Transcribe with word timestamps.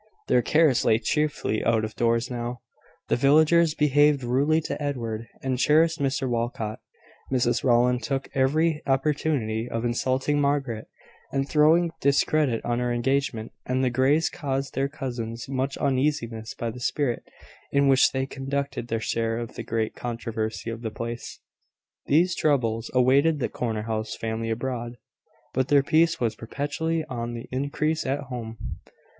Their 0.29 0.41
cares 0.41 0.83
lay 0.83 0.97
chiefly 0.97 1.63
out 1.63 1.85
of 1.85 1.95
doors 1.95 2.31
now: 2.31 2.61
the 3.07 3.15
villagers 3.15 3.75
behaved 3.75 4.23
rudely 4.23 4.59
to 4.61 4.81
Edward, 4.81 5.27
and 5.43 5.59
cherished 5.59 5.99
Mr 5.99 6.27
Walcot; 6.27 6.79
Mrs 7.31 7.63
Rowland 7.63 8.01
took 8.01 8.27
every 8.33 8.81
opportunity 8.87 9.69
of 9.69 9.85
insulting 9.85 10.41
Margaret, 10.41 10.87
and 11.31 11.47
throwing 11.47 11.91
discredit 12.01 12.65
on 12.65 12.79
her 12.79 12.91
engagement; 12.91 13.51
and 13.67 13.83
the 13.83 13.91
Greys 13.91 14.27
caused 14.27 14.73
their 14.73 14.89
cousins 14.89 15.47
much 15.47 15.77
uneasiness 15.77 16.55
by 16.55 16.71
the 16.71 16.79
spirit, 16.79 17.21
in 17.71 17.87
which 17.87 18.11
they 18.11 18.25
conducted 18.25 18.87
their 18.87 18.99
share 18.99 19.37
of 19.37 19.53
the 19.53 19.61
great 19.63 19.93
controversy 19.93 20.71
of 20.71 20.81
the 20.81 20.89
place. 20.89 21.41
These 22.07 22.33
troubles 22.35 22.89
awaited 22.95 23.37
the 23.37 23.49
corner 23.49 23.83
house 23.83 24.15
family 24.15 24.49
abroad; 24.49 24.97
but 25.53 25.67
their 25.67 25.83
peace 25.83 26.19
was 26.19 26.35
perpetually 26.35 27.05
on 27.07 27.35
the 27.35 27.47
increase 27.51 28.03
at 28.07 28.21
home. 28.21 28.57